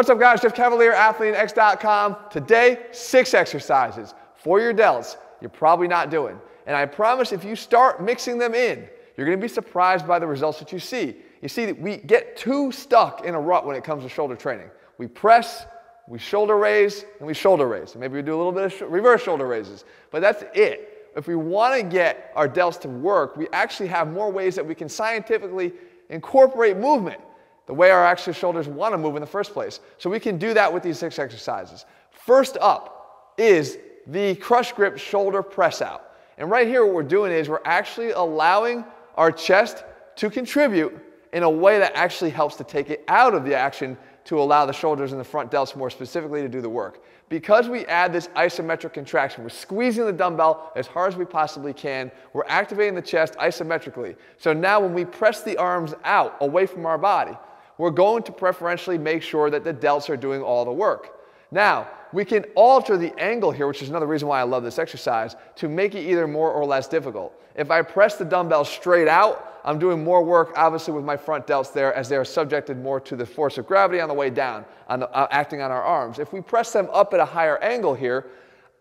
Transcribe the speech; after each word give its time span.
What's 0.00 0.08
up 0.08 0.18
guys, 0.18 0.40
Jeff 0.40 0.54
Cavaliere, 0.54 0.94
AthleanX.com. 0.94 2.16
Today, 2.30 2.86
six 2.90 3.34
exercises 3.34 4.14
for 4.34 4.58
your 4.58 4.72
delts 4.72 5.18
you're 5.42 5.50
probably 5.50 5.88
not 5.88 6.08
doing. 6.08 6.40
And 6.66 6.74
I 6.74 6.86
promise 6.86 7.32
if 7.32 7.44
you 7.44 7.54
start 7.54 8.02
mixing 8.02 8.38
them 8.38 8.54
in, 8.54 8.88
you're 9.14 9.26
gonna 9.26 9.36
be 9.36 9.46
surprised 9.46 10.08
by 10.08 10.18
the 10.18 10.26
results 10.26 10.58
that 10.60 10.72
you 10.72 10.78
see. 10.78 11.16
You 11.42 11.50
see, 11.50 11.72
we 11.72 11.98
get 11.98 12.34
too 12.34 12.72
stuck 12.72 13.26
in 13.26 13.34
a 13.34 13.38
rut 13.38 13.66
when 13.66 13.76
it 13.76 13.84
comes 13.84 14.02
to 14.04 14.08
shoulder 14.08 14.36
training. 14.36 14.70
We 14.96 15.06
press, 15.06 15.66
we 16.08 16.18
shoulder 16.18 16.56
raise, 16.56 17.04
and 17.18 17.26
we 17.26 17.34
shoulder 17.34 17.68
raise. 17.68 17.94
maybe 17.94 18.14
we 18.14 18.22
do 18.22 18.34
a 18.34 18.38
little 18.38 18.52
bit 18.52 18.64
of 18.64 18.72
sh 18.72 18.80
reverse 18.80 19.22
shoulder 19.22 19.46
raises, 19.46 19.84
but 20.10 20.22
that's 20.22 20.44
it. 20.54 21.10
If 21.14 21.26
we 21.26 21.34
wanna 21.34 21.82
get 21.82 22.32
our 22.34 22.48
delts 22.48 22.80
to 22.80 22.88
work, 22.88 23.36
we 23.36 23.48
actually 23.52 23.88
have 23.88 24.10
more 24.10 24.32
ways 24.32 24.54
that 24.54 24.64
we 24.64 24.74
can 24.74 24.88
scientifically 24.88 25.74
incorporate 26.08 26.78
movement 26.78 27.20
the 27.70 27.74
way 27.74 27.92
our 27.92 28.04
actual 28.04 28.32
shoulders 28.32 28.66
want 28.66 28.92
to 28.92 28.98
move 28.98 29.14
in 29.14 29.20
the 29.20 29.26
first 29.28 29.52
place. 29.52 29.78
So 29.96 30.10
we 30.10 30.18
can 30.18 30.38
do 30.38 30.52
that 30.54 30.72
with 30.72 30.82
these 30.82 30.98
six 30.98 31.20
exercises. 31.20 31.86
First 32.10 32.56
up 32.60 33.32
is 33.38 33.78
the 34.08 34.34
crush 34.34 34.72
grip 34.72 34.98
shoulder 34.98 35.40
press 35.40 35.80
out. 35.80 36.16
And 36.36 36.50
right 36.50 36.66
here 36.66 36.84
what 36.84 36.92
we're 36.92 37.04
doing 37.04 37.30
is 37.30 37.48
we're 37.48 37.60
actually 37.64 38.10
allowing 38.10 38.84
our 39.14 39.30
chest 39.30 39.84
to 40.16 40.28
contribute 40.28 40.98
in 41.32 41.44
a 41.44 41.48
way 41.48 41.78
that 41.78 41.92
actually 41.94 42.30
helps 42.30 42.56
to 42.56 42.64
take 42.64 42.90
it 42.90 43.04
out 43.06 43.34
of 43.34 43.44
the 43.44 43.54
action 43.54 43.96
to 44.24 44.40
allow 44.40 44.66
the 44.66 44.72
shoulders 44.72 45.12
and 45.12 45.20
the 45.20 45.24
front 45.24 45.52
delts 45.52 45.76
more 45.76 45.90
specifically 45.90 46.42
to 46.42 46.48
do 46.48 46.60
the 46.60 46.68
work. 46.68 47.04
Because 47.28 47.68
we 47.68 47.86
add 47.86 48.12
this 48.12 48.26
isometric 48.34 48.92
contraction, 48.92 49.44
we're 49.44 49.50
squeezing 49.50 50.06
the 50.06 50.12
dumbbell 50.12 50.72
as 50.74 50.88
hard 50.88 51.12
as 51.12 51.16
we 51.16 51.24
possibly 51.24 51.72
can. 51.72 52.10
We're 52.32 52.42
activating 52.48 52.96
the 52.96 53.02
chest 53.02 53.34
isometrically. 53.34 54.16
So 54.38 54.52
now 54.52 54.80
when 54.80 54.92
we 54.92 55.04
press 55.04 55.44
the 55.44 55.56
arms 55.56 55.94
out 56.02 56.36
away 56.40 56.66
from 56.66 56.84
our 56.84 56.98
body, 56.98 57.38
we're 57.80 57.90
going 57.90 58.22
to 58.22 58.30
preferentially 58.30 58.98
make 58.98 59.22
sure 59.22 59.48
that 59.48 59.64
the 59.64 59.72
delts 59.72 60.10
are 60.10 60.16
doing 60.16 60.42
all 60.42 60.66
the 60.66 60.72
work. 60.72 61.18
Now, 61.50 61.88
we 62.12 62.26
can 62.26 62.44
alter 62.54 62.98
the 62.98 63.18
angle 63.18 63.50
here, 63.50 63.66
which 63.66 63.80
is 63.80 63.88
another 63.88 64.06
reason 64.06 64.28
why 64.28 64.38
I 64.38 64.42
love 64.42 64.62
this 64.62 64.78
exercise, 64.78 65.34
to 65.56 65.66
make 65.66 65.94
it 65.94 66.02
either 66.02 66.28
more 66.28 66.52
or 66.52 66.66
less 66.66 66.86
difficult. 66.86 67.32
If 67.56 67.70
I 67.70 67.80
press 67.80 68.16
the 68.16 68.24
dumbbell 68.26 68.66
straight 68.66 69.08
out, 69.08 69.60
I'm 69.64 69.78
doing 69.78 70.04
more 70.04 70.22
work, 70.22 70.52
obviously, 70.56 70.92
with 70.92 71.04
my 71.04 71.16
front 71.16 71.46
delts 71.46 71.72
there 71.72 71.94
as 71.94 72.06
they 72.06 72.16
are 72.16 72.24
subjected 72.24 72.76
more 72.76 73.00
to 73.00 73.16
the 73.16 73.24
force 73.24 73.56
of 73.56 73.66
gravity 73.66 74.00
on 74.00 74.08
the 74.08 74.14
way 74.14 74.28
down, 74.28 74.66
on 74.88 75.00
the, 75.00 75.10
uh, 75.10 75.28
acting 75.30 75.62
on 75.62 75.70
our 75.70 75.82
arms. 75.82 76.18
If 76.18 76.34
we 76.34 76.42
press 76.42 76.74
them 76.74 76.86
up 76.92 77.14
at 77.14 77.20
a 77.20 77.24
higher 77.24 77.56
angle 77.62 77.94
here, 77.94 78.26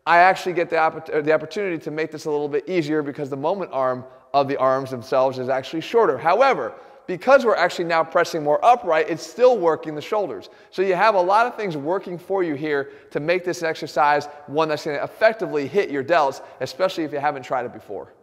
I 0.05 0.17
actually 0.17 0.53
get 0.53 0.70
the, 0.70 0.77
opp 0.77 1.05
the 1.05 1.31
opportunity 1.31 1.77
to 1.77 1.92
make 1.92 2.11
this 2.11 2.25
a 2.25 2.31
little 2.31 2.50
bit 2.50 2.67
easier 2.67 3.02
because 3.02 3.30
the 3.30 3.38
moment 3.38 3.72
arm 3.72 4.03
of 4.33 4.50
the 4.50 4.58
arms 4.58 4.92
themselves 4.92 5.39
is 5.39 5.47
actually 5.47 5.81
shorter. 5.81 6.17
However, 6.17 6.73
because 7.09 7.43
we're 7.43 7.55
actually 7.55 7.85
now 7.85 8.03
pressing 8.03 8.43
more 8.43 8.63
upright, 8.63 9.09
it's 9.09 9.25
still 9.25 9.57
working 9.57 9.95
the 9.95 10.02
shoulders. 10.02 10.52
So 10.69 10.83
you 10.83 10.93
have 10.93 11.15
a 11.15 11.19
lot 11.19 11.47
of 11.47 11.55
things 11.55 11.75
working 11.75 12.19
for 12.19 12.43
you 12.43 12.53
here 12.53 12.91
to 13.09 13.19
make 13.19 13.43
this 13.43 13.63
exercise 13.63 14.27
one 14.45 14.69
that's 14.69 14.85
going 14.85 14.95
to 14.95 15.03
effectively 15.03 15.65
hit 15.65 15.89
your 15.89 16.03
delts, 16.03 16.43
especially 16.61 17.05
if 17.05 17.11
you 17.11 17.17
haven't 17.17 17.41
tried 17.41 17.65
it 17.65 17.73
before. 17.73 18.13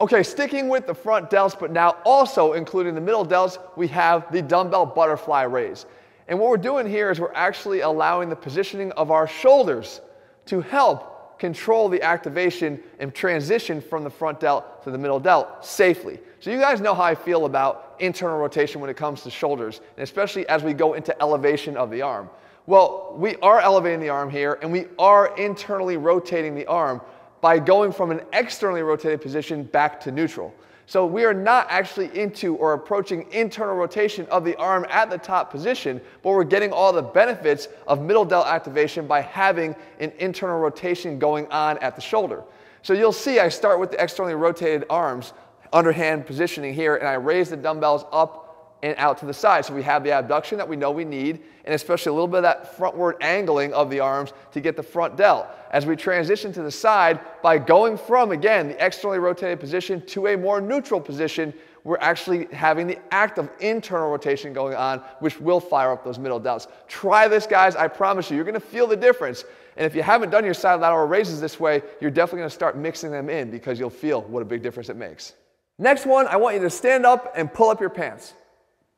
Okay, 0.00 0.22
sticking 0.22 0.68
with 0.68 0.86
the 0.86 0.94
front 0.94 1.30
delts, 1.30 1.58
but 1.58 1.72
now 1.72 1.96
also 2.04 2.52
including 2.52 2.94
the 2.94 3.00
middle 3.00 3.26
delts, 3.26 3.58
we 3.76 3.88
have 3.88 4.30
the 4.30 4.40
dumbbell 4.40 4.86
butterfly 4.86 5.42
raise. 5.42 5.86
And 6.28 6.38
what 6.38 6.48
we're 6.48 6.58
doing 6.58 6.88
here 6.88 7.10
is 7.10 7.18
we're 7.18 7.34
actually 7.34 7.80
allowing 7.80 8.28
the 8.28 8.36
positioning 8.36 8.92
of 8.92 9.10
our 9.10 9.26
shoulders 9.26 10.00
to 10.46 10.60
help 10.60 11.17
control 11.38 11.88
the 11.88 12.02
activation 12.02 12.80
and 12.98 13.14
transition 13.14 13.80
from 13.80 14.04
the 14.04 14.10
front 14.10 14.40
delt 14.40 14.82
to 14.84 14.90
the 14.90 14.98
middle 14.98 15.20
delt 15.20 15.64
safely. 15.64 16.18
So 16.40 16.50
you 16.50 16.58
guys 16.58 16.80
know 16.80 16.94
how 16.94 17.02
I 17.02 17.14
feel 17.14 17.46
about 17.46 17.96
internal 17.98 18.38
rotation 18.38 18.80
when 18.80 18.90
it 18.90 18.96
comes 18.96 19.22
to 19.22 19.30
shoulders, 19.30 19.80
and 19.96 20.02
especially 20.02 20.48
as 20.48 20.62
we 20.62 20.72
go 20.72 20.94
into 20.94 21.20
elevation 21.20 21.76
of 21.76 21.90
the 21.90 22.02
arm. 22.02 22.30
Well, 22.66 23.14
we 23.16 23.36
are 23.36 23.60
elevating 23.60 24.00
the 24.00 24.10
arm 24.10 24.28
here, 24.30 24.58
and 24.60 24.70
we 24.70 24.86
are 24.98 25.36
internally 25.38 25.96
rotating 25.96 26.54
the 26.54 26.66
arm 26.66 27.00
by 27.40 27.58
going 27.58 27.92
from 27.92 28.10
an 28.10 28.20
externally 28.32 28.82
rotated 28.82 29.20
position 29.20 29.62
back 29.62 30.00
to 30.00 30.12
neutral. 30.12 30.52
So 30.88 31.04
we 31.04 31.26
are 31.26 31.34
not 31.34 31.66
actually 31.68 32.18
into 32.18 32.56
or 32.56 32.72
approaching 32.72 33.30
internal 33.30 33.74
rotation 33.74 34.24
of 34.30 34.42
the 34.42 34.56
arm 34.56 34.86
at 34.88 35.10
the 35.10 35.18
top 35.18 35.50
position, 35.50 36.00
but 36.22 36.30
we're 36.30 36.44
getting 36.44 36.72
all 36.72 36.94
the 36.94 37.02
benefits 37.02 37.68
of 37.86 38.00
middle 38.00 38.24
delt 38.24 38.46
activation 38.46 39.06
by 39.06 39.20
having 39.20 39.76
an 40.00 40.14
internal 40.18 40.58
rotation 40.58 41.18
going 41.18 41.46
on 41.48 41.76
at 41.80 41.94
the 41.94 42.00
shoulder. 42.00 42.42
So 42.80 42.94
you'll 42.94 43.12
see 43.12 43.38
I 43.38 43.50
start 43.50 43.78
with 43.78 43.90
the 43.90 44.02
externally 44.02 44.34
rotated 44.34 44.86
arms, 44.88 45.34
underhand 45.74 46.24
positioning 46.24 46.72
here, 46.72 46.96
and 46.96 47.06
I 47.06 47.14
raise 47.14 47.50
the 47.50 47.58
dumbbells 47.58 48.06
up 48.10 48.47
and 48.82 48.94
out 48.98 49.18
to 49.18 49.26
the 49.26 49.34
side. 49.34 49.64
So 49.64 49.74
we 49.74 49.82
have 49.82 50.04
the 50.04 50.12
abduction 50.12 50.58
that 50.58 50.68
we 50.68 50.76
know 50.76 50.90
we 50.90 51.04
need, 51.04 51.40
and 51.64 51.74
especially 51.74 52.10
a 52.10 52.12
little 52.12 52.28
bit 52.28 52.38
of 52.38 52.42
that 52.44 52.76
frontward 52.76 53.14
angling 53.20 53.72
of 53.72 53.90
the 53.90 54.00
arms 54.00 54.32
to 54.52 54.60
get 54.60 54.76
the 54.76 54.82
front 54.82 55.16
delt. 55.16 55.46
As 55.70 55.84
we 55.84 55.96
transition 55.96 56.52
to 56.52 56.62
the 56.62 56.70
side, 56.70 57.20
by 57.42 57.58
going 57.58 57.98
from, 57.98 58.30
again, 58.30 58.68
the 58.68 58.84
externally 58.84 59.18
rotated 59.18 59.60
position 59.60 60.00
to 60.06 60.28
a 60.28 60.36
more 60.36 60.60
neutral 60.60 61.00
position, 61.00 61.52
we're 61.84 61.98
actually 61.98 62.46
having 62.52 62.86
the 62.86 62.98
act 63.12 63.38
of 63.38 63.50
internal 63.60 64.10
rotation 64.10 64.52
going 64.52 64.74
on, 64.74 65.00
which 65.20 65.40
will 65.40 65.60
fire 65.60 65.90
up 65.90 66.04
those 66.04 66.18
middle 66.18 66.40
delts. 66.40 66.68
Try 66.86 67.28
this, 67.28 67.46
guys. 67.46 67.76
I 67.76 67.88
promise 67.88 68.30
you, 68.30 68.36
you're 68.36 68.44
going 68.44 68.54
to 68.54 68.60
feel 68.60 68.86
the 68.86 68.96
difference. 68.96 69.44
And 69.76 69.86
if 69.86 69.94
you 69.94 70.02
haven't 70.02 70.30
done 70.30 70.44
your 70.44 70.54
side 70.54 70.80
lateral 70.80 71.06
raises 71.06 71.40
this 71.40 71.58
way, 71.58 71.82
you're 72.00 72.10
definitely 72.10 72.40
going 72.40 72.50
to 72.50 72.54
start 72.54 72.76
mixing 72.76 73.10
them 73.10 73.30
in 73.30 73.50
because 73.50 73.78
you'll 73.78 73.90
feel 73.90 74.22
what 74.22 74.42
a 74.42 74.44
big 74.44 74.62
difference 74.62 74.88
it 74.88 74.96
makes. 74.96 75.34
Next 75.78 76.04
one, 76.06 76.26
I 76.26 76.36
want 76.36 76.56
you 76.56 76.62
to 76.62 76.70
stand 76.70 77.06
up 77.06 77.32
and 77.36 77.52
pull 77.52 77.70
up 77.70 77.80
your 77.80 77.90
pants. 77.90 78.34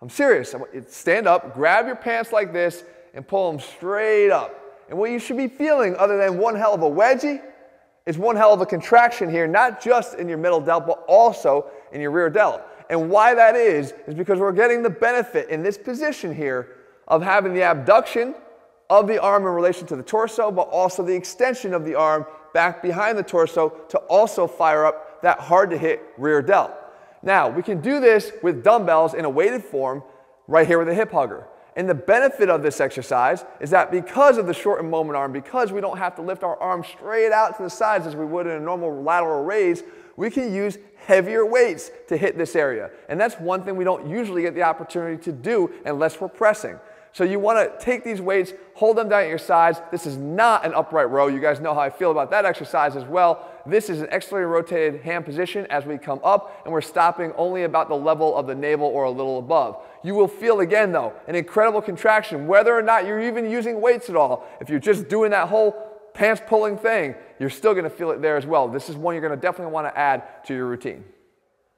I'm 0.02 0.08
serious. 0.08 0.54
Stand 0.88 1.26
up, 1.26 1.54
grab 1.54 1.86
your 1.86 1.96
pants 1.96 2.32
like 2.32 2.52
this, 2.52 2.84
and 3.12 3.26
pull 3.26 3.50
them 3.50 3.60
straight 3.60 4.30
up. 4.30 4.56
And 4.88 4.98
what 4.98 5.10
you 5.10 5.18
should 5.18 5.36
be 5.36 5.48
feeling, 5.48 5.94
other 5.96 6.16
than 6.16 6.38
one 6.38 6.54
hell 6.56 6.74
of 6.74 6.82
a 6.82 6.90
wedgie, 6.90 7.42
is 8.06 8.16
one 8.16 8.34
hell 8.34 8.54
of 8.54 8.60
a 8.60 8.66
contraction 8.66 9.30
here, 9.30 9.46
not 9.46 9.80
just 9.80 10.14
in 10.14 10.28
your 10.28 10.38
middle 10.38 10.60
delt, 10.60 10.86
but 10.86 11.04
also 11.06 11.70
in 11.92 12.00
your 12.00 12.10
rear 12.10 12.30
delt. 12.30 12.62
And 12.88 13.10
why 13.10 13.34
that 13.34 13.54
is, 13.54 13.92
is 14.06 14.14
because 14.14 14.38
we're 14.38 14.52
getting 14.52 14.82
the 14.82 14.90
benefit 14.90 15.48
in 15.48 15.62
this 15.62 15.78
position 15.78 16.34
here 16.34 16.76
of 17.06 17.22
having 17.22 17.52
the 17.52 17.62
abduction 17.62 18.34
of 18.88 19.06
the 19.06 19.20
arm 19.20 19.42
in 19.42 19.50
relation 19.50 19.86
to 19.86 19.96
the 19.96 20.02
torso, 20.02 20.50
but 20.50 20.68
also 20.70 21.04
the 21.04 21.14
extension 21.14 21.74
of 21.74 21.84
the 21.84 21.94
arm 21.94 22.26
back 22.52 22.82
behind 22.82 23.16
the 23.16 23.22
torso 23.22 23.68
to 23.88 23.98
also 23.98 24.46
fire 24.46 24.86
up 24.86 25.22
that 25.22 25.38
hard 25.38 25.70
to 25.70 25.78
hit 25.78 26.02
rear 26.18 26.42
delt. 26.42 26.72
Now, 27.22 27.48
we 27.48 27.62
can 27.62 27.80
do 27.80 28.00
this 28.00 28.32
with 28.42 28.64
dumbbells 28.64 29.14
in 29.14 29.24
a 29.24 29.30
weighted 29.30 29.64
form 29.64 30.02
right 30.46 30.66
here 30.66 30.78
with 30.78 30.88
a 30.88 30.94
hip 30.94 31.12
hugger. 31.12 31.46
And 31.76 31.88
the 31.88 31.94
benefit 31.94 32.50
of 32.50 32.62
this 32.62 32.80
exercise 32.80 33.44
is 33.60 33.70
that 33.70 33.90
because 33.90 34.38
of 34.38 34.46
the 34.46 34.54
shortened 34.54 34.90
moment 34.90 35.16
arm, 35.16 35.32
because 35.32 35.70
we 35.72 35.80
don't 35.80 35.98
have 35.98 36.16
to 36.16 36.22
lift 36.22 36.42
our 36.42 36.60
arm 36.60 36.84
straight 36.84 37.32
out 37.32 37.56
to 37.56 37.62
the 37.62 37.70
sides 37.70 38.06
as 38.06 38.16
we 38.16 38.24
would 38.24 38.46
in 38.46 38.52
a 38.52 38.60
normal 38.60 39.02
lateral 39.02 39.44
raise, 39.44 39.82
we 40.16 40.30
can 40.30 40.52
use 40.52 40.78
heavier 40.96 41.46
weights 41.46 41.90
to 42.08 42.16
hit 42.16 42.36
this 42.36 42.56
area. 42.56 42.90
And 43.08 43.18
that's 43.18 43.36
one 43.36 43.62
thing 43.62 43.76
we 43.76 43.84
don't 43.84 44.08
usually 44.08 44.42
get 44.42 44.54
the 44.54 44.62
opportunity 44.62 45.22
to 45.22 45.32
do 45.32 45.72
unless 45.84 46.20
we're 46.20 46.28
pressing. 46.28 46.78
So 47.12 47.24
you 47.24 47.40
want 47.40 47.58
to 47.58 47.84
take 47.84 48.04
these 48.04 48.20
weights, 48.20 48.52
hold 48.74 48.96
them 48.96 49.08
down 49.08 49.22
at 49.22 49.28
your 49.28 49.38
sides. 49.38 49.80
This 49.90 50.06
is 50.06 50.16
not 50.16 50.64
an 50.64 50.72
upright 50.74 51.10
row. 51.10 51.26
You 51.26 51.40
guys 51.40 51.58
know 51.58 51.74
how 51.74 51.80
I 51.80 51.90
feel 51.90 52.12
about 52.12 52.30
that 52.30 52.44
exercise 52.44 52.94
as 52.94 53.04
well. 53.04 53.48
This 53.66 53.90
is 53.90 54.00
an 54.00 54.08
externally 54.12 54.46
rotated 54.46 55.02
hand 55.02 55.24
position 55.24 55.66
as 55.66 55.84
we 55.84 55.98
come 55.98 56.20
up, 56.22 56.62
and 56.64 56.72
we're 56.72 56.80
stopping 56.80 57.32
only 57.36 57.64
about 57.64 57.88
the 57.88 57.96
level 57.96 58.36
of 58.36 58.46
the 58.46 58.54
navel 58.54 58.86
or 58.86 59.04
a 59.04 59.10
little 59.10 59.38
above. 59.38 59.82
You 60.04 60.14
will 60.14 60.28
feel 60.28 60.60
again, 60.60 60.92
though, 60.92 61.12
an 61.26 61.34
incredible 61.34 61.82
contraction, 61.82 62.46
whether 62.46 62.74
or 62.74 62.82
not 62.82 63.06
you're 63.06 63.20
even 63.20 63.50
using 63.50 63.80
weights 63.80 64.08
at 64.08 64.16
all. 64.16 64.46
If 64.60 64.70
you're 64.70 64.78
just 64.78 65.08
doing 65.08 65.32
that 65.32 65.48
whole 65.48 65.72
pants 66.14 66.40
pulling 66.46 66.78
thing, 66.78 67.14
you're 67.38 67.50
still 67.50 67.74
to 67.84 67.90
feel 67.90 68.10
it 68.12 68.22
there 68.22 68.36
as 68.36 68.46
well. 68.46 68.68
This 68.68 68.88
is 68.88 68.96
one 68.96 69.14
you're 69.14 69.22
to 69.34 69.40
definitely 69.40 69.72
want 69.72 69.88
to 69.88 69.98
add 69.98 70.44
to 70.46 70.54
your 70.54 70.66
routine. 70.66 71.04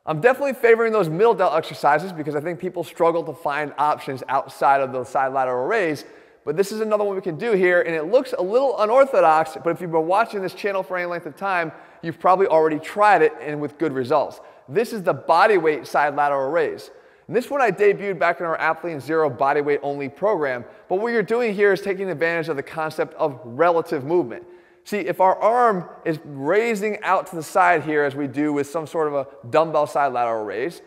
I'm 0.04 0.20
definitely 0.20 0.54
favoring 0.54 0.92
those 0.92 1.08
middle 1.08 1.34
delt 1.34 1.54
exercises 1.54 2.12
because 2.12 2.34
I 2.34 2.40
think 2.40 2.58
people 2.58 2.82
struggle 2.82 3.22
to 3.22 3.32
find 3.32 3.72
options 3.78 4.24
outside 4.28 4.80
of 4.80 4.92
those 4.92 5.08
side 5.08 5.32
lateral 5.32 5.66
raise. 5.66 6.04
But 6.44 6.56
this 6.56 6.72
is 6.72 6.80
another 6.80 7.04
one 7.04 7.14
we 7.14 7.22
can 7.22 7.38
do 7.38 7.52
here, 7.52 7.82
and 7.82 7.94
it 7.94 8.10
looks 8.10 8.34
a 8.36 8.42
little 8.42 8.80
unorthodox, 8.80 9.56
but 9.62 9.70
if 9.70 9.80
you've 9.80 9.92
been 9.92 10.08
watching 10.08 10.42
this 10.42 10.54
channel 10.54 10.82
for 10.82 10.96
any 10.96 11.06
length 11.06 11.26
of 11.26 11.36
time, 11.36 11.70
you've 12.02 12.18
probably 12.18 12.48
already 12.48 12.80
tried 12.80 13.22
it 13.22 13.32
and 13.40 13.60
with 13.60 13.78
good 13.78 13.92
results. 13.92 14.40
This 14.68 14.92
is 14.92 15.04
the 15.04 15.12
body 15.12 15.56
weight 15.56 15.86
side 15.86 16.16
lateral 16.16 16.50
raise. 16.50 16.90
And 17.28 17.36
this 17.36 17.48
one 17.48 17.60
I 17.60 17.70
debuted 17.70 18.18
back 18.18 18.40
in 18.40 18.46
our 18.46 18.58
Athlean 18.58 18.96
Xero 18.96 19.36
body 19.36 19.60
weight 19.60 19.78
only 19.84 20.08
program, 20.08 20.64
but 20.88 20.96
what 20.96 21.12
you're 21.12 21.22
doing 21.22 21.54
here 21.54 21.72
is 21.72 21.80
taking 21.80 22.10
advantage 22.10 22.48
of 22.48 22.56
the 22.56 22.62
concept 22.62 23.14
of 23.14 23.40
relative 23.44 24.02
movement. 24.02 24.44
See, 24.84 24.98
if 24.98 25.20
our 25.20 25.36
arm 25.40 25.88
is 26.04 26.18
raising 26.24 27.00
out 27.02 27.28
to 27.28 27.36
the 27.36 27.42
side 27.42 27.84
here 27.84 28.02
as 28.02 28.14
we 28.14 28.26
do 28.26 28.52
with 28.52 28.66
some 28.66 28.86
sort 28.86 29.08
of 29.08 29.14
a 29.14 29.26
dumbbell 29.48 29.86
side 29.86 30.12
lateral 30.12 30.44
raise, 30.44 30.82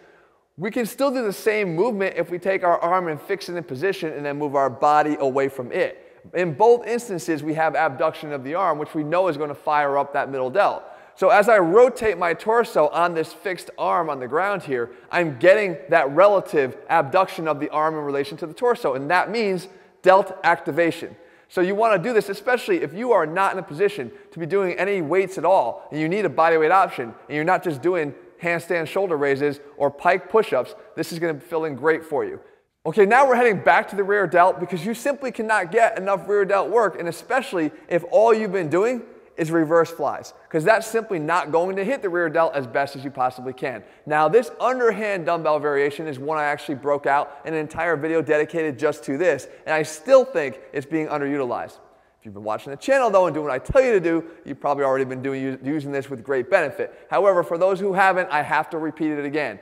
we 0.58 0.72
can 0.72 0.86
still 0.86 1.12
do 1.12 1.24
the 1.24 1.34
same 1.34 1.76
movement 1.76 2.16
if 2.18 2.30
we 2.30 2.40
take 2.40 2.64
our 2.64 2.80
arm 2.80 3.08
and 3.08 3.22
fix 3.22 3.50
it 3.50 3.56
in 3.56 3.64
position 3.64 4.12
and 4.14 4.26
then 4.26 4.38
move 4.38 4.56
our 4.56 4.70
body 4.70 5.18
away 5.20 5.50
from 5.50 5.72
it. 5.72 6.02
In 6.34 6.54
both 6.54 6.88
instances, 6.88 7.44
we 7.44 7.54
have 7.54 7.76
abduction 7.76 8.34
of 8.34 8.44
the 8.44 8.56
arm, 8.56 8.80
which 8.80 8.96
we 8.96 9.04
know 9.04 9.28
is 9.28 9.38
going 9.38 9.50
to 9.50 9.56
fire 9.56 9.98
up 9.98 10.14
that 10.14 10.30
middle 10.30 10.50
delt. 10.50 10.84
So 11.18 11.30
as 11.30 11.48
I 11.48 11.60
rotate 11.60 12.18
my 12.18 12.34
torso 12.34 12.90
on 12.90 13.14
this 13.14 13.32
fixed 13.32 13.70
arm 13.78 14.10
on 14.10 14.20
the 14.20 14.28
ground 14.28 14.64
here, 14.64 14.92
I'm 15.12 15.40
getting 15.40 15.78
that 15.90 16.10
relative 16.12 16.78
abduction 16.90 17.48
of 17.48 17.60
the 17.60 17.70
arm 17.70 17.96
in 17.96 18.02
relation 18.02 18.38
to 18.38 18.48
the 18.48 18.54
torso. 18.54 18.96
And 18.96 19.10
that 19.10 19.32
means 19.32 19.70
delt 20.02 20.38
activation. 20.44 21.16
So 21.48 21.62
you 21.62 21.76
want 21.76 22.02
to 22.02 22.10
do 22.10 22.14
this, 22.14 22.30
especially 22.30 22.82
if 22.82 22.94
you 22.94 23.12
are 23.12 23.26
not 23.26 23.54
in 23.54 23.60
a 23.60 23.64
position 23.64 24.12
to 24.32 24.40
be 24.40 24.46
doing 24.46 24.74
any 24.78 25.02
weights 25.02 25.38
at 25.38 25.46
all, 25.46 25.88
and 25.92 26.00
you 26.00 26.10
need 26.10 26.26
a 26.26 26.30
bodyweight 26.30 26.72
option, 26.72 27.14
and 27.28 27.36
you're 27.36 27.44
not 27.44 27.64
just 27.64 27.82
doing 27.82 28.14
handstand 28.42 28.88
shoulder 28.88 29.18
raises 29.18 29.60
or 29.78 29.90
pike 29.90 30.30
push-ups. 30.30 30.76
This 30.96 31.12
is 31.12 31.20
going 31.20 31.40
to 31.40 31.46
fill 31.46 31.66
in 31.66 31.76
great 31.76 32.04
for 32.04 32.26
you. 32.26 32.40
Okay, 32.86 33.06
now 33.06 33.28
we're 33.28 33.36
heading 33.36 33.64
back 33.64 33.88
to 33.90 33.96
the 33.96 34.04
rear 34.04 34.28
delt 34.28 34.60
because 34.60 34.86
you 34.86 34.94
simply 34.94 35.32
cannot 35.32 35.72
get 35.72 35.98
enough 35.98 36.28
rear 36.28 36.46
delt 36.46 36.70
work, 36.70 37.00
and 37.00 37.08
especially 37.08 37.72
if 37.88 38.04
all 38.12 38.34
you've 38.34 38.52
been 38.52 38.70
doing 38.70 39.02
is 39.38 39.52
reverse 39.52 39.92
flies, 39.92 40.34
because 40.48 40.64
that's 40.64 40.88
simply 40.88 41.20
not 41.20 41.52
going 41.52 41.76
to 41.76 41.84
hit 41.84 42.02
the 42.02 42.10
rear 42.10 42.30
delt 42.30 42.56
as 42.56 42.66
best 42.66 42.96
as 42.96 43.04
you 43.04 43.12
possibly 43.12 43.54
can. 43.54 43.84
Now, 44.06 44.30
this 44.30 44.50
underhand 44.60 45.26
dumbbell 45.26 45.60
variation 45.60 46.08
is 46.08 46.18
one 46.20 46.38
I 46.38 46.46
actually 46.46 46.76
broke 46.76 47.06
out 47.06 47.40
in 47.46 47.54
an 47.54 47.60
entire 47.60 47.98
video 47.98 48.22
dedicated 48.22 48.80
just 48.80 49.04
to 49.06 49.18
this, 49.18 49.48
and 49.66 49.74
I 49.74 49.84
still 49.84 50.24
think 50.24 50.60
it's 50.72 50.86
being 50.86 51.08
underutilized. 51.08 51.80
If 52.20 52.26
you've 52.26 52.34
been 52.34 52.44
watching 52.44 52.72
the 52.72 52.78
channel 52.78 53.12
though 53.12 53.28
and 53.28 53.34
doing 53.34 53.46
what 53.46 53.54
I 53.54 53.60
tell 53.60 53.84
you 53.84 53.92
to 53.92 54.00
do, 54.00 54.24
you've 54.46 54.60
probably 54.60 54.84
already 54.84 55.06
been 55.06 55.22
doing, 55.22 55.60
using 55.64 55.92
this 55.92 56.10
with 56.10 56.24
great 56.24 56.50
benefit. 56.50 57.06
However, 57.10 57.44
for 57.44 57.58
those 57.58 57.80
who 57.80 57.94
haven't, 57.94 58.30
I 58.32 58.42
have 58.42 58.70
to 58.72 58.80
repeat 58.80 59.12
it 59.12 59.26
again. 59.26 59.60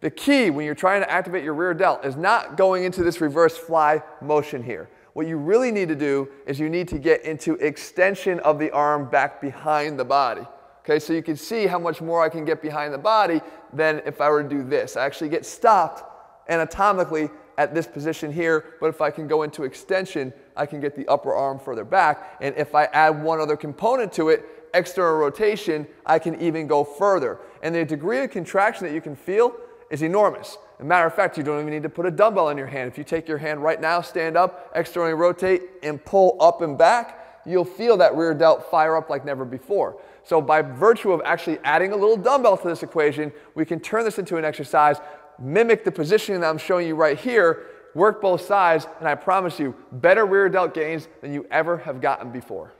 The 0.00 0.10
key 0.10 0.50
when 0.50 0.64
you're 0.64 0.74
trying 0.74 1.02
to 1.02 1.10
activate 1.10 1.42
your 1.42 1.54
rear 1.54 1.74
delt 1.74 2.04
is 2.04 2.16
not 2.16 2.56
going 2.56 2.84
into 2.84 3.02
this 3.02 3.20
reverse 3.20 3.56
fly 3.56 4.02
motion 4.22 4.62
here. 4.62 4.88
What 5.16 5.26
you 5.26 5.38
really 5.38 5.72
need 5.72 5.88
to 5.88 5.96
do 5.96 6.28
is 6.46 6.60
you 6.60 6.68
need 6.68 6.88
to 6.88 6.98
get 6.98 7.24
into 7.24 7.54
extension 7.54 8.38
of 8.40 8.58
the 8.58 8.70
arm 8.70 9.08
back 9.08 9.40
behind 9.40 9.98
the 9.98 10.04
body. 10.04 10.42
Okay, 10.80 10.98
so 10.98 11.14
you 11.14 11.22
can 11.22 11.36
see 11.36 11.66
how 11.66 11.78
much 11.78 12.02
more 12.02 12.22
I 12.22 12.28
can 12.28 12.44
get 12.44 12.60
behind 12.60 12.92
the 12.92 12.98
body 12.98 13.40
than 13.72 14.02
if 14.04 14.20
I 14.20 14.28
were 14.28 14.42
to 14.42 14.48
do 14.48 14.62
this. 14.62 14.94
I 14.94 15.06
actually 15.06 15.30
get 15.30 15.46
stopped 15.46 16.04
anatomically 16.50 17.30
at 17.56 17.74
this 17.74 17.86
position 17.86 18.30
here, 18.30 18.74
but 18.78 18.88
if 18.88 19.00
I 19.00 19.10
can 19.10 19.26
go 19.26 19.42
into 19.42 19.64
extension, 19.64 20.34
I 20.54 20.66
can 20.66 20.80
get 20.80 20.94
the 20.94 21.08
upper 21.08 21.34
arm 21.34 21.60
further 21.60 21.86
back. 21.86 22.36
And 22.42 22.54
if 22.54 22.74
I 22.74 22.84
add 22.84 23.22
one 23.22 23.40
other 23.40 23.56
component 23.56 24.12
to 24.12 24.28
it, 24.28 24.44
external 24.74 25.16
rotation, 25.16 25.86
I 26.04 26.18
can 26.18 26.38
even 26.42 26.66
go 26.66 26.84
further. 26.84 27.38
And 27.62 27.74
the 27.74 27.86
degree 27.86 28.22
of 28.22 28.30
contraction 28.30 28.86
that 28.86 28.92
you 28.92 29.00
can 29.00 29.16
feel 29.16 29.56
is 29.90 30.02
enormous. 30.02 30.58
As 30.78 30.80
a 30.80 30.84
matter 30.84 31.06
of 31.06 31.14
fact, 31.14 31.38
you 31.38 31.42
don't 31.42 31.60
even 31.60 31.72
need 31.72 31.82
to 31.82 31.88
put 31.88 32.06
a 32.06 32.10
dumbbell 32.10 32.50
in 32.50 32.58
your 32.58 32.66
hand. 32.66 32.88
If 32.88 32.98
you 32.98 33.04
take 33.04 33.28
your 33.28 33.38
hand 33.38 33.62
right 33.62 33.80
now, 33.80 34.00
stand 34.00 34.36
up, 34.36 34.70
externally 34.74 35.14
rotate, 35.14 35.62
and 35.82 36.04
pull 36.04 36.36
up 36.40 36.60
and 36.60 36.76
back, 36.76 37.40
you'll 37.46 37.64
feel 37.64 37.96
that 37.96 38.14
rear 38.14 38.34
delt 38.34 38.70
fire 38.70 38.96
up 38.96 39.08
like 39.08 39.24
never 39.24 39.44
before. 39.44 40.00
So 40.24 40.40
by 40.40 40.60
virtue 40.62 41.12
of 41.12 41.22
actually 41.24 41.58
adding 41.64 41.92
a 41.92 41.96
little 41.96 42.16
dumbbell 42.16 42.56
to 42.58 42.68
this 42.68 42.82
equation, 42.82 43.32
we 43.54 43.64
can 43.64 43.80
turn 43.80 44.04
this 44.04 44.18
into 44.18 44.36
an 44.36 44.44
exercise, 44.44 44.96
mimic 45.38 45.84
the 45.84 45.92
positioning 45.92 46.40
that 46.40 46.48
I'm 46.48 46.58
showing 46.58 46.88
you 46.88 46.94
right 46.96 47.18
here, 47.18 47.66
work 47.94 48.20
both 48.20 48.42
sides, 48.42 48.86
and 48.98 49.08
I 49.08 49.14
promise 49.14 49.58
you, 49.58 49.74
better 49.92 50.26
rear 50.26 50.48
delt 50.48 50.74
gains 50.74 51.08
than 51.22 51.32
you 51.32 51.46
ever 51.50 51.78
have 51.78 52.00
gotten 52.00 52.30
before. 52.30 52.74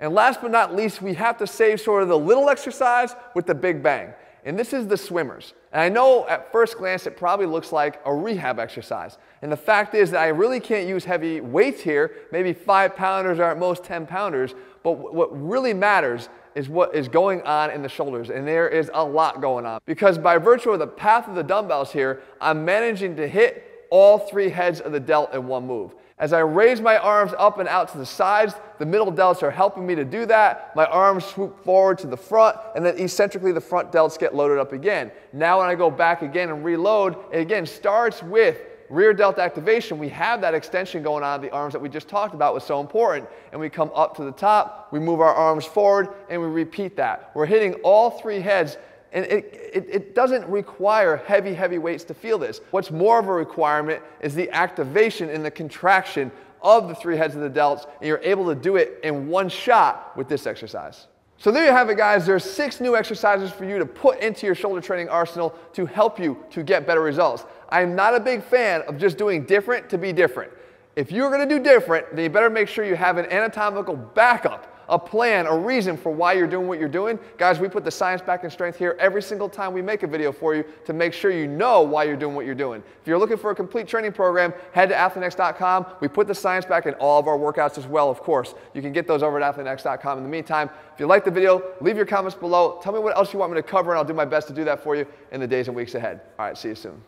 And 0.00 0.12
last 0.12 0.40
but 0.40 0.50
not 0.50 0.74
least, 0.74 1.02
we 1.02 1.14
have 1.14 1.38
to 1.38 1.46
save 1.46 1.80
sort 1.80 2.02
of 2.02 2.08
the 2.08 2.18
little 2.18 2.50
exercise 2.50 3.14
with 3.34 3.46
the 3.46 3.54
big 3.54 3.82
bang. 3.82 4.12
And 4.48 4.58
this 4.58 4.72
is 4.72 4.86
the 4.86 4.96
swimmers. 4.96 5.52
And 5.72 5.82
I 5.82 5.90
know 5.90 6.26
at 6.26 6.50
first 6.50 6.78
glance 6.78 7.06
it 7.06 7.18
probably 7.18 7.44
looks 7.44 7.70
like 7.70 8.00
a 8.06 8.14
rehab 8.14 8.58
exercise. 8.58 9.18
And 9.42 9.52
the 9.52 9.58
fact 9.58 9.94
is 9.94 10.10
that 10.12 10.22
I 10.22 10.28
really 10.28 10.58
can't 10.58 10.88
use 10.88 11.04
heavy 11.04 11.42
weights 11.42 11.82
here, 11.82 12.12
maybe 12.32 12.54
five 12.54 12.96
pounders 12.96 13.38
or 13.40 13.42
at 13.42 13.58
most 13.58 13.84
10 13.84 14.06
pounders. 14.06 14.54
But 14.82 14.92
what 15.14 15.28
really 15.38 15.74
matters 15.74 16.30
is 16.54 16.70
what 16.70 16.94
is 16.94 17.08
going 17.08 17.42
on 17.42 17.70
in 17.70 17.82
the 17.82 17.90
shoulders. 17.90 18.30
And 18.30 18.48
there 18.48 18.70
is 18.70 18.90
a 18.94 19.04
lot 19.04 19.42
going 19.42 19.66
on. 19.66 19.80
Because 19.84 20.16
by 20.16 20.38
virtue 20.38 20.70
of 20.70 20.78
the 20.78 20.86
path 20.86 21.28
of 21.28 21.34
the 21.34 21.44
dumbbells 21.44 21.92
here, 21.92 22.22
I'm 22.40 22.64
managing 22.64 23.16
to 23.16 23.28
hit 23.28 23.86
all 23.90 24.18
three 24.18 24.48
heads 24.48 24.80
of 24.80 24.92
the 24.92 25.00
delt 25.00 25.34
in 25.34 25.46
one 25.46 25.66
move. 25.66 25.94
As 26.18 26.32
I 26.32 26.40
raise 26.40 26.80
my 26.80 26.98
arms 26.98 27.32
up 27.38 27.58
and 27.58 27.68
out 27.68 27.92
to 27.92 27.98
the 27.98 28.06
sides, 28.06 28.54
the 28.78 28.86
middle 28.86 29.12
delts 29.12 29.42
are 29.42 29.52
helping 29.52 29.86
me 29.86 29.94
to 29.94 30.04
do 30.04 30.26
that. 30.26 30.74
My 30.74 30.84
arms 30.86 31.24
swoop 31.24 31.64
forward 31.64 31.98
to 31.98 32.08
the 32.08 32.16
front, 32.16 32.56
and 32.74 32.84
then 32.84 32.98
eccentrically 32.98 33.52
the 33.52 33.60
front 33.60 33.92
delts 33.92 34.18
get 34.18 34.34
loaded 34.34 34.58
up 34.58 34.72
again. 34.72 35.12
Now 35.32 35.60
when 35.60 35.68
I 35.68 35.76
go 35.76 35.90
back 35.90 36.22
again 36.22 36.48
and 36.48 36.64
reload, 36.64 37.16
it 37.32 37.38
again 37.38 37.66
starts 37.66 38.22
with 38.22 38.58
rear 38.90 39.12
delt 39.12 39.38
activation. 39.38 39.98
We 39.98 40.08
have 40.08 40.40
that 40.40 40.54
extension 40.54 41.02
going 41.02 41.22
on 41.22 41.40
the 41.40 41.50
arms 41.50 41.72
that 41.72 41.80
we 41.80 41.88
just 41.88 42.08
talked 42.08 42.34
about 42.34 42.54
was 42.54 42.64
so 42.64 42.80
important. 42.80 43.28
And 43.52 43.60
we 43.60 43.68
come 43.68 43.90
up 43.94 44.16
to 44.16 44.24
the 44.24 44.32
top, 44.32 44.88
we 44.90 44.98
move 44.98 45.20
our 45.20 45.34
arms 45.34 45.64
forward, 45.64 46.08
and 46.30 46.40
we 46.40 46.48
repeat 46.48 46.96
that. 46.96 47.30
We're 47.34 47.46
hitting 47.46 47.74
all 47.84 48.10
three 48.10 48.40
heads 48.40 48.76
and 49.12 49.24
it, 49.26 49.70
it, 49.74 49.86
it, 49.88 50.14
doesn't 50.14 50.46
require 50.48 51.16
heavy, 51.16 51.54
heavy 51.54 51.78
weights 51.78 52.04
to 52.04 52.14
feel 52.14 52.38
this. 52.38 52.60
What's 52.70 52.90
more 52.90 53.18
of 53.18 53.28
a 53.28 53.32
requirement 53.32 54.02
is 54.20 54.34
the 54.34 54.50
activation 54.50 55.30
and 55.30 55.44
the 55.44 55.50
contraction 55.50 56.30
of 56.62 56.88
the 56.88 56.94
three 56.94 57.16
heads 57.16 57.34
of 57.34 57.40
the 57.40 57.50
delts, 57.50 57.86
and 58.00 58.08
you're 58.08 58.20
able 58.22 58.46
to 58.46 58.54
do 58.54 58.76
it 58.76 59.00
in 59.02 59.28
one 59.28 59.48
shot 59.48 60.16
with 60.16 60.28
this 60.28 60.46
exercise. 60.46 61.06
So 61.38 61.52
there 61.52 61.64
you 61.64 61.70
have 61.70 61.88
it, 61.88 61.96
guys. 61.96 62.26
There's 62.26 62.44
six 62.44 62.80
new 62.80 62.96
exercises 62.96 63.52
for 63.52 63.64
you 63.64 63.78
to 63.78 63.86
put 63.86 64.18
into 64.20 64.44
your 64.44 64.56
shoulder 64.56 64.80
training 64.80 65.08
arsenal 65.08 65.54
to 65.72 65.86
help 65.86 66.18
you 66.18 66.44
to 66.50 66.64
get 66.64 66.86
better 66.86 67.00
results. 67.00 67.44
I'm 67.68 67.94
not 67.94 68.14
a 68.14 68.20
big 68.20 68.42
fan 68.42 68.82
of 68.82 68.98
just 68.98 69.16
doing 69.16 69.44
different 69.44 69.88
to 69.90 69.98
be 69.98 70.12
different. 70.12 70.52
If 70.96 71.12
you're 71.12 71.30
to 71.36 71.46
do 71.46 71.62
different, 71.62 72.16
then 72.16 72.24
you 72.24 72.30
better 72.30 72.50
make 72.50 72.66
sure 72.66 72.84
you 72.84 72.96
have 72.96 73.18
an 73.18 73.26
anatomical 73.26 73.94
backup 73.94 74.77
a 74.88 74.98
plan, 74.98 75.46
a 75.46 75.56
reason 75.56 75.96
for 75.96 76.10
why 76.10 76.32
you're 76.32 76.46
doing 76.46 76.66
what 76.66 76.78
you're 76.78 76.88
doing. 76.88 77.18
Guys, 77.36 77.58
we 77.58 77.68
put 77.68 77.84
the 77.84 77.90
science 77.90 78.22
back 78.22 78.44
in 78.44 78.50
strength 78.50 78.78
here 78.78 78.96
every 78.98 79.22
single 79.22 79.48
time 79.48 79.72
we 79.72 79.82
make 79.82 80.02
a 80.02 80.06
video 80.06 80.32
for 80.32 80.54
you 80.54 80.64
to 80.84 80.92
make 80.92 81.12
sure 81.12 81.30
you 81.30 81.46
know 81.46 81.82
why 81.82 82.04
you're 82.04 82.16
doing 82.16 82.34
what 82.34 82.46
you're 82.46 82.54
doing. 82.54 82.82
If 83.00 83.06
you're 83.06 83.18
looking 83.18 83.36
for 83.36 83.50
a 83.50 83.54
complete 83.54 83.86
training 83.86 84.12
program, 84.12 84.52
head 84.72 84.88
to 84.88 84.94
athleanx.com. 84.94 85.86
We 86.00 86.08
put 86.08 86.26
the 86.26 86.34
science 86.34 86.64
back 86.64 86.86
in 86.86 86.94
all 86.94 87.18
of 87.18 87.28
our 87.28 87.38
workouts 87.38 87.78
as 87.78 87.86
well, 87.86 88.10
of 88.10 88.20
course. 88.20 88.54
You 88.74 88.82
can 88.82 88.92
get 88.92 89.06
those 89.06 89.22
over 89.22 89.40
at 89.40 89.56
athleanx.com. 89.56 90.18
In 90.18 90.24
the 90.24 90.30
meantime, 90.30 90.70
if 90.94 91.00
you 91.00 91.06
like 91.06 91.24
the 91.24 91.30
video, 91.30 91.62
leave 91.80 91.96
your 91.96 92.06
comments 92.06 92.36
below. 92.36 92.80
Tell 92.82 92.92
me 92.92 92.98
what 92.98 93.16
else 93.16 93.32
you 93.32 93.38
want 93.38 93.52
me 93.52 93.56
to 93.56 93.62
cover, 93.62 93.90
and 93.90 93.98
I'll 93.98 94.04
do 94.04 94.14
my 94.14 94.24
best 94.24 94.48
to 94.48 94.54
do 94.54 94.64
that 94.64 94.82
for 94.82 94.96
you 94.96 95.06
in 95.32 95.40
the 95.40 95.46
days 95.46 95.68
and 95.68 95.76
weeks 95.76 95.94
ahead. 95.94 96.20
All 96.38 96.46
right, 96.46 96.56
see 96.56 96.68
you 96.68 96.74
soon. 96.74 97.02